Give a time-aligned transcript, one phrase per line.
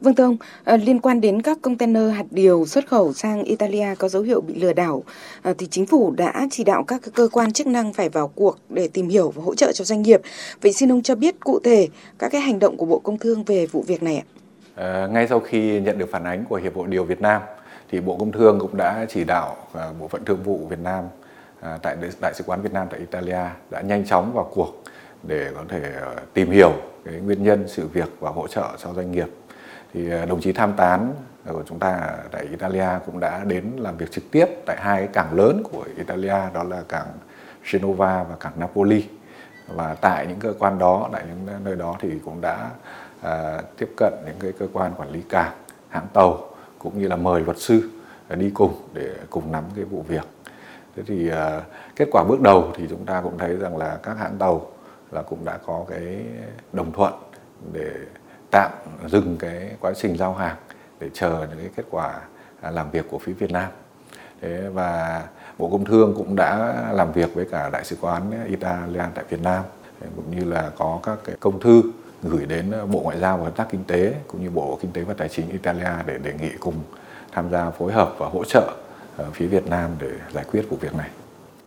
[0.00, 3.94] Vâng thưa ông, à, liên quan đến các container hạt điều xuất khẩu sang Italia
[3.98, 5.02] có dấu hiệu bị lừa đảo,
[5.42, 8.58] à, thì chính phủ đã chỉ đạo các cơ quan chức năng phải vào cuộc
[8.68, 10.20] để tìm hiểu và hỗ trợ cho doanh nghiệp.
[10.62, 13.44] Vậy xin ông cho biết cụ thể các cái hành động của Bộ Công Thương
[13.44, 14.24] về vụ việc này ạ?
[14.74, 17.42] À, ngay sau khi nhận được phản ánh của Hiệp hội Điều Việt Nam,
[17.90, 21.04] thì Bộ Công Thương cũng đã chỉ đạo à, Bộ phận Thương vụ Việt Nam
[21.60, 24.82] à, tại Đại sứ quán Việt Nam tại Italia đã nhanh chóng vào cuộc
[25.22, 25.82] để có thể
[26.34, 26.72] tìm hiểu
[27.04, 29.28] cái nguyên nhân sự việc và hỗ trợ cho doanh nghiệp
[29.92, 31.14] thì à, đồng chí tham tán
[31.48, 35.34] của chúng ta tại Italia cũng đã đến làm việc trực tiếp tại hai cảng
[35.34, 37.06] lớn của Italia đó là cảng
[37.72, 39.04] Genova và cảng Napoli.
[39.68, 42.70] Và tại những cơ quan đó tại những nơi đó thì cũng đã
[43.22, 45.52] à, tiếp cận những cái cơ quan quản lý cảng
[45.88, 46.48] hãng tàu
[46.78, 47.90] cũng như là mời luật sư
[48.28, 50.28] à, đi cùng để cùng nắm cái vụ việc.
[50.96, 51.60] Thế thì à,
[51.96, 54.66] kết quả bước đầu thì chúng ta cũng thấy rằng là các hãng tàu
[55.10, 56.24] là cũng đã có cái
[56.72, 57.14] đồng thuận
[57.72, 57.90] để
[58.50, 58.70] tạm
[59.06, 60.56] dừng cái quá trình giao hàng
[61.00, 62.20] để chờ những cái kết quả
[62.60, 63.70] à, làm việc của phía Việt Nam.
[64.40, 65.22] Thế và
[65.58, 69.42] Bộ Công Thương cũng đã làm việc với cả Đại sứ quán Italia tại Việt
[69.42, 69.64] Nam
[70.16, 71.82] cũng như là có các cái công thư
[72.22, 75.02] gửi đến Bộ Ngoại giao và Hợp tác Kinh tế cũng như Bộ Kinh tế
[75.02, 76.74] và Tài chính Italia để đề nghị cùng
[77.32, 78.74] tham gia phối hợp và hỗ trợ
[79.16, 81.10] ờ, phía Việt Nam để giải quyết vụ việc này.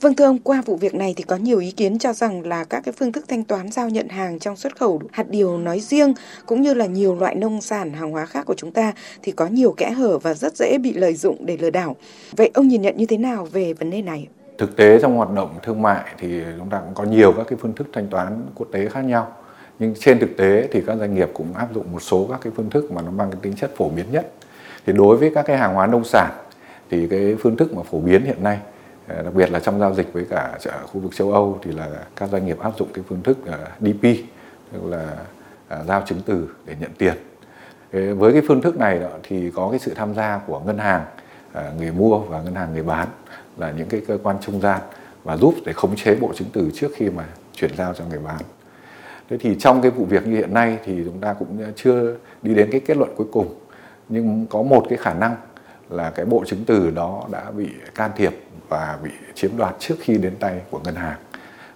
[0.00, 2.64] Vâng thưa ông, qua vụ việc này thì có nhiều ý kiến cho rằng là
[2.64, 5.80] các cái phương thức thanh toán giao nhận hàng trong xuất khẩu hạt điều nói
[5.80, 6.14] riêng
[6.46, 9.46] cũng như là nhiều loại nông sản hàng hóa khác của chúng ta thì có
[9.46, 11.96] nhiều kẽ hở và rất dễ bị lợi dụng để lừa đảo.
[12.36, 14.26] Vậy ông nhìn nhận như thế nào về vấn đề này?
[14.58, 17.58] Thực tế trong hoạt động thương mại thì chúng ta cũng có nhiều các cái
[17.62, 19.32] phương thức thanh toán quốc tế khác nhau.
[19.78, 22.52] Nhưng trên thực tế thì các doanh nghiệp cũng áp dụng một số các cái
[22.56, 24.32] phương thức mà nó mang cái tính chất phổ biến nhất.
[24.86, 26.30] Thì đối với các cái hàng hóa nông sản
[26.90, 28.58] thì cái phương thức mà phổ biến hiện nay
[29.08, 31.88] Ờ, đặc biệt là trong giao dịch với cả khu vực châu Âu thì là
[32.16, 34.02] các doanh nghiệp áp dụng cái phương thức ờ, DP
[34.72, 35.16] tức là
[35.68, 37.14] ờ, giao chứng từ để nhận tiền
[38.18, 41.04] với cái phương thức này thì có cái sự tham gia của ngân hàng
[41.78, 43.08] người mua và ngân hàng người bán
[43.56, 44.80] là những cái cơ quan trung gian
[45.24, 47.24] và giúp để khống chế bộ chứng từ trước khi mà
[47.54, 48.40] chuyển giao cho người bán.
[49.30, 52.54] Thế thì trong cái vụ việc như hiện nay thì chúng ta cũng chưa đi
[52.54, 53.54] đến cái kết luận cuối cùng,
[54.08, 55.36] nhưng có một cái khả năng
[55.90, 58.32] là cái bộ chứng từ đó đã bị can thiệp
[58.68, 61.18] và bị chiếm đoạt trước khi đến tay của ngân hàng.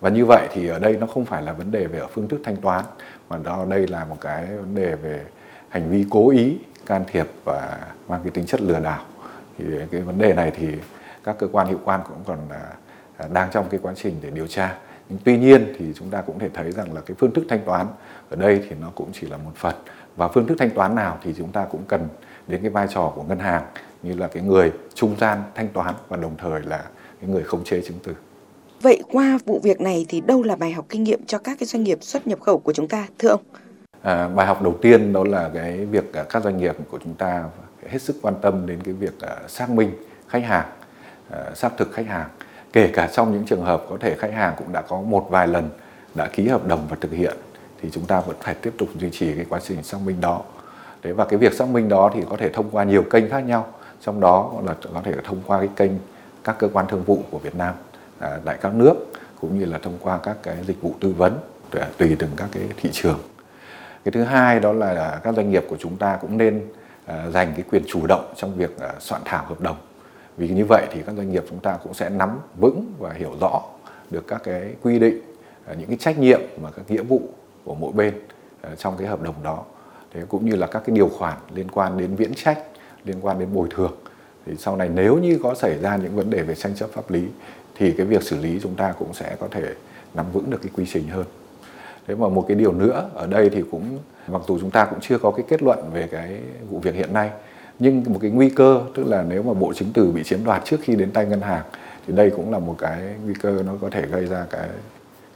[0.00, 2.28] Và như vậy thì ở đây nó không phải là vấn đề về ở phương
[2.28, 2.84] thức thanh toán,
[3.28, 5.24] mà đó, đây là một cái vấn đề về
[5.68, 7.78] hành vi cố ý can thiệp và
[8.08, 9.04] mang cái tính chất lừa đảo.
[9.58, 10.68] Thì cái vấn đề này thì
[11.24, 12.60] các cơ quan hiệu quan cũng còn à,
[13.16, 14.76] à, đang trong cái quá trình để điều tra.
[15.08, 17.64] Nhưng tuy nhiên thì chúng ta cũng thể thấy rằng là cái phương thức thanh
[17.64, 17.86] toán
[18.30, 19.74] ở đây thì nó cũng chỉ là một phần.
[20.16, 22.08] Và phương thức thanh toán nào thì chúng ta cũng cần
[22.46, 23.62] đến cái vai trò của ngân hàng
[24.02, 26.84] như là cái người trung gian thanh toán và đồng thời là
[27.20, 28.14] cái người khống chế chứng từ.
[28.82, 31.66] Vậy qua vụ việc này thì đâu là bài học kinh nghiệm cho các cái
[31.66, 33.40] doanh nghiệp xuất nhập khẩu của chúng ta thưa ông?
[34.02, 37.14] À, bài học đầu tiên đó là cái việc à, các doanh nghiệp của chúng
[37.14, 37.44] ta
[37.88, 39.90] hết sức quan tâm đến cái việc à, xác minh
[40.28, 40.66] khách hàng,
[41.30, 42.28] à, xác thực khách hàng.
[42.72, 45.48] Kể cả trong những trường hợp có thể khách hàng cũng đã có một vài
[45.48, 45.68] lần
[46.14, 47.36] đã ký hợp đồng và thực hiện
[47.82, 50.42] thì chúng ta vẫn phải tiếp tục duy trì cái quá trình xác minh đó.
[51.02, 53.40] Đấy và cái việc xác minh đó thì có thể thông qua nhiều kênh khác
[53.40, 53.66] nhau
[54.00, 55.92] trong đó là có thể là thông qua cái kênh
[56.44, 57.74] các cơ quan thương vụ của Việt Nam
[58.18, 58.94] à, tại các nước,
[59.40, 61.38] cũng như là thông qua các cái dịch vụ tư vấn
[61.98, 63.18] tùy từng các cái thị trường.
[64.04, 66.62] Cái thứ hai đó là các doanh nghiệp của chúng ta cũng nên
[67.06, 69.76] à, dành cái quyền chủ động trong việc à, soạn thảo hợp đồng.
[70.36, 73.32] Vì như vậy thì các doanh nghiệp chúng ta cũng sẽ nắm vững và hiểu
[73.40, 73.62] rõ
[74.10, 75.20] được các cái quy định
[75.78, 77.20] những cái trách nhiệm và các nghĩa vụ
[77.64, 78.14] của mỗi bên
[78.76, 79.64] trong cái hợp đồng đó.
[80.14, 82.58] Thế cũng như là các cái điều khoản liên quan đến viễn trách
[83.04, 83.92] liên quan đến bồi thường.
[84.46, 87.10] Thì sau này nếu như có xảy ra những vấn đề về tranh chấp pháp
[87.10, 87.22] lý,
[87.74, 89.74] thì cái việc xử lý chúng ta cũng sẽ có thể
[90.14, 91.24] nắm vững được cái quy trình hơn.
[92.06, 94.98] Thế mà một cái điều nữa, ở đây thì cũng, mặc dù chúng ta cũng
[95.00, 96.40] chưa có cái kết luận về cái
[96.70, 97.30] vụ việc hiện nay,
[97.78, 100.64] nhưng một cái nguy cơ, tức là nếu mà bộ chứng từ bị chiếm đoạt
[100.64, 101.64] trước khi đến tay ngân hàng,
[102.06, 104.68] thì đây cũng là một cái nguy cơ nó có thể gây ra cái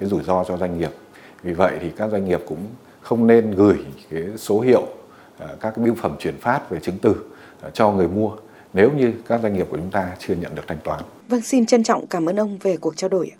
[0.01, 0.91] cái rủi ro cho doanh nghiệp.
[1.43, 2.67] Vì vậy thì các doanh nghiệp cũng
[3.01, 3.77] không nên gửi
[4.11, 4.87] cái số hiệu
[5.39, 7.15] À, các cái biêu phẩm chuyển phát về chứng từ
[7.63, 8.36] à, cho người mua
[8.72, 11.04] nếu như các doanh nghiệp của chúng ta chưa nhận được thanh toán.
[11.28, 13.31] Vâng, xin trân trọng cảm ơn ông về cuộc trao đổi.